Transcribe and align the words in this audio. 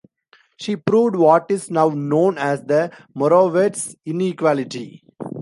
She 0.59 0.75
proved 0.77 1.15
what 1.15 1.51
is 1.51 1.69
now 1.69 1.89
known 1.89 2.39
as 2.39 2.63
the 2.63 2.89
Morawetz 3.15 3.93
Inequality. 4.03 5.03